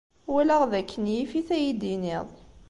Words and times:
Walaɣ 0.31 0.61
d 0.71 0.73
akken 0.79 1.03
yif-it 1.13 1.49
ad 1.57 1.61
yi-d-tiniḍ. 1.63 2.27